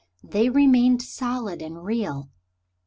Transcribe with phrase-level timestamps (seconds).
[0.23, 2.31] They remained solid and real.